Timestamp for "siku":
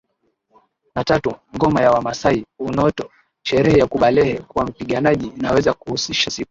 6.31-6.39